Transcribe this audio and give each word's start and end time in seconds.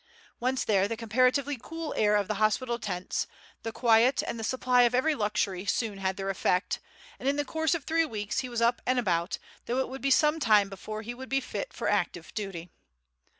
Once 0.39 0.63
there 0.65 0.87
the 0.87 0.97
comparatively 0.97 1.59
cool 1.61 1.93
air 1.95 2.15
of 2.15 2.27
the 2.27 2.41
hospital 2.41 2.79
tents, 2.79 3.27
the 3.61 3.71
quiet, 3.71 4.23
and 4.23 4.39
the 4.39 4.43
supply 4.43 4.81
of 4.81 4.95
every 4.95 5.13
luxury 5.13 5.63
soon 5.63 5.99
had 5.99 6.17
their 6.17 6.31
effect, 6.31 6.79
and 7.19 7.29
in 7.29 7.35
the 7.35 7.45
course 7.45 7.75
of 7.75 7.83
three 7.83 8.03
weeks 8.03 8.39
he 8.39 8.49
was 8.49 8.63
up 8.63 8.81
and 8.87 8.97
about, 8.97 9.37
though 9.67 9.77
it 9.77 9.87
would 9.89 10.01
be 10.01 10.09
some 10.09 10.39
time 10.39 10.69
before 10.69 11.03
he 11.03 11.13
would 11.13 11.29
be 11.29 11.39
fit 11.39 11.71
for 11.71 11.87
active 11.87 12.33
duty. 12.33 12.71